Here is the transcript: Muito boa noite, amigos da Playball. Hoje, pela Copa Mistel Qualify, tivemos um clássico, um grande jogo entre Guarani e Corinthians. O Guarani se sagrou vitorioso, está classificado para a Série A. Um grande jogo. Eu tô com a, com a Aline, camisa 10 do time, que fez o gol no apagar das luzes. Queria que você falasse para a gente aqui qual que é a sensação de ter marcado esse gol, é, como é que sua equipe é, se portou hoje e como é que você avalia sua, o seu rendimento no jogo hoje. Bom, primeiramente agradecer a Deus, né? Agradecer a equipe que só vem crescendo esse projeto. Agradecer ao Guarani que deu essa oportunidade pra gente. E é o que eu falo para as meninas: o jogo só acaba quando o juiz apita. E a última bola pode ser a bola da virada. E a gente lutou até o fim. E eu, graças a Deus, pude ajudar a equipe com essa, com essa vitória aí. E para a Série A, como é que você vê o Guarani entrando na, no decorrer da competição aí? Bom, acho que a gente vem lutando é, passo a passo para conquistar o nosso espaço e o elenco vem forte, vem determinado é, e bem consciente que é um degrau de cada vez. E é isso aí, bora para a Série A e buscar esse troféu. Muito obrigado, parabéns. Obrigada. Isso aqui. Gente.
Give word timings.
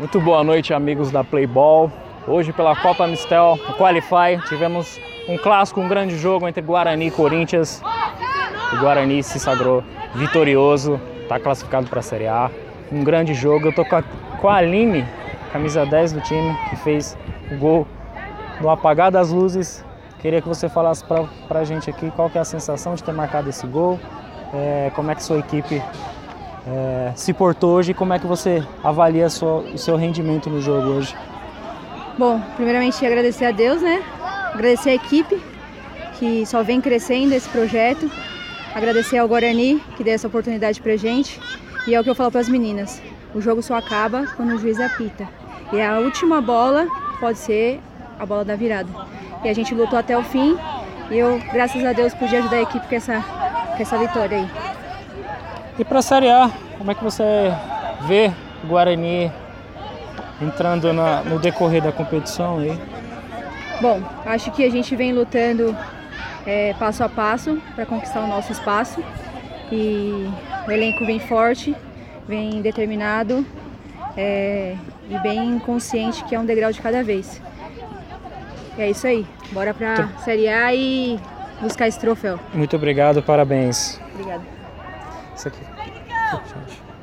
Muito 0.00 0.18
boa 0.18 0.42
noite, 0.42 0.72
amigos 0.72 1.10
da 1.10 1.22
Playball. 1.22 1.92
Hoje, 2.26 2.54
pela 2.54 2.74
Copa 2.74 3.06
Mistel 3.06 3.58
Qualify, 3.76 4.42
tivemos 4.48 4.98
um 5.28 5.36
clássico, 5.36 5.78
um 5.78 5.88
grande 5.88 6.16
jogo 6.16 6.48
entre 6.48 6.62
Guarani 6.62 7.08
e 7.08 7.10
Corinthians. 7.10 7.82
O 8.72 8.80
Guarani 8.80 9.22
se 9.22 9.38
sagrou 9.38 9.84
vitorioso, 10.14 10.98
está 11.20 11.38
classificado 11.38 11.86
para 11.90 12.00
a 12.00 12.02
Série 12.02 12.26
A. 12.26 12.50
Um 12.90 13.04
grande 13.04 13.34
jogo. 13.34 13.66
Eu 13.66 13.74
tô 13.74 13.84
com 13.84 13.96
a, 13.96 14.02
com 14.40 14.48
a 14.48 14.54
Aline, 14.54 15.04
camisa 15.52 15.84
10 15.84 16.14
do 16.14 16.22
time, 16.22 16.56
que 16.70 16.76
fez 16.76 17.14
o 17.52 17.58
gol 17.58 17.86
no 18.58 18.70
apagar 18.70 19.10
das 19.10 19.30
luzes. 19.30 19.84
Queria 20.22 20.40
que 20.40 20.48
você 20.48 20.66
falasse 20.66 21.04
para 21.04 21.58
a 21.60 21.64
gente 21.64 21.90
aqui 21.90 22.10
qual 22.12 22.30
que 22.30 22.38
é 22.38 22.40
a 22.40 22.44
sensação 22.46 22.94
de 22.94 23.04
ter 23.04 23.12
marcado 23.12 23.50
esse 23.50 23.66
gol, 23.66 24.00
é, 24.54 24.90
como 24.94 25.10
é 25.10 25.14
que 25.14 25.22
sua 25.22 25.40
equipe 25.40 25.82
é, 26.66 27.12
se 27.16 27.32
portou 27.32 27.72
hoje 27.72 27.92
e 27.92 27.94
como 27.94 28.12
é 28.12 28.18
que 28.18 28.26
você 28.26 28.62
avalia 28.82 29.28
sua, 29.28 29.58
o 29.60 29.78
seu 29.78 29.96
rendimento 29.96 30.50
no 30.50 30.60
jogo 30.60 30.88
hoje. 30.88 31.14
Bom, 32.18 32.40
primeiramente 32.56 33.04
agradecer 33.04 33.46
a 33.46 33.50
Deus, 33.50 33.80
né? 33.80 34.02
Agradecer 34.52 34.90
a 34.90 34.94
equipe 34.94 35.40
que 36.18 36.44
só 36.44 36.62
vem 36.62 36.80
crescendo 36.80 37.32
esse 37.32 37.48
projeto. 37.48 38.10
Agradecer 38.74 39.18
ao 39.18 39.26
Guarani 39.26 39.82
que 39.96 40.04
deu 40.04 40.14
essa 40.14 40.28
oportunidade 40.28 40.80
pra 40.80 40.96
gente. 40.96 41.40
E 41.86 41.94
é 41.94 42.00
o 42.00 42.04
que 42.04 42.10
eu 42.10 42.14
falo 42.14 42.30
para 42.30 42.40
as 42.40 42.48
meninas: 42.48 43.00
o 43.34 43.40
jogo 43.40 43.62
só 43.62 43.74
acaba 43.76 44.26
quando 44.36 44.54
o 44.54 44.58
juiz 44.58 44.78
apita. 44.78 45.26
E 45.72 45.80
a 45.80 45.98
última 45.98 46.40
bola 46.40 46.86
pode 47.18 47.38
ser 47.38 47.80
a 48.18 48.26
bola 48.26 48.44
da 48.44 48.54
virada. 48.54 48.90
E 49.42 49.48
a 49.48 49.54
gente 49.54 49.74
lutou 49.74 49.98
até 49.98 50.16
o 50.16 50.22
fim. 50.22 50.58
E 51.10 51.18
eu, 51.18 51.40
graças 51.52 51.84
a 51.84 51.92
Deus, 51.92 52.12
pude 52.14 52.36
ajudar 52.36 52.58
a 52.58 52.62
equipe 52.62 52.86
com 52.86 52.94
essa, 52.94 53.20
com 53.20 53.82
essa 53.82 53.98
vitória 53.98 54.38
aí. 54.38 54.59
E 55.80 55.84
para 55.84 56.00
a 56.00 56.02
Série 56.02 56.28
A, 56.28 56.50
como 56.76 56.90
é 56.90 56.94
que 56.94 57.02
você 57.02 57.50
vê 58.02 58.30
o 58.62 58.66
Guarani 58.66 59.32
entrando 60.38 60.92
na, 60.92 61.22
no 61.22 61.38
decorrer 61.38 61.82
da 61.82 61.90
competição 61.90 62.58
aí? 62.58 62.78
Bom, 63.80 64.02
acho 64.26 64.50
que 64.50 64.62
a 64.62 64.70
gente 64.70 64.94
vem 64.94 65.14
lutando 65.14 65.74
é, 66.46 66.74
passo 66.74 67.02
a 67.02 67.08
passo 67.08 67.58
para 67.74 67.86
conquistar 67.86 68.20
o 68.20 68.26
nosso 68.26 68.52
espaço 68.52 69.02
e 69.72 70.28
o 70.68 70.70
elenco 70.70 71.06
vem 71.06 71.18
forte, 71.18 71.74
vem 72.28 72.60
determinado 72.60 73.42
é, 74.18 74.76
e 75.08 75.18
bem 75.20 75.58
consciente 75.60 76.22
que 76.24 76.34
é 76.34 76.38
um 76.38 76.44
degrau 76.44 76.70
de 76.70 76.82
cada 76.82 77.02
vez. 77.02 77.40
E 78.76 78.82
é 78.82 78.90
isso 78.90 79.06
aí, 79.06 79.26
bora 79.50 79.72
para 79.72 79.94
a 79.94 80.18
Série 80.18 80.46
A 80.46 80.74
e 80.74 81.18
buscar 81.58 81.88
esse 81.88 81.98
troféu. 81.98 82.38
Muito 82.52 82.76
obrigado, 82.76 83.22
parabéns. 83.22 83.98
Obrigada. 84.12 84.59
Isso 85.40 85.48
aqui. 85.48 85.64
Gente. 86.52 86.99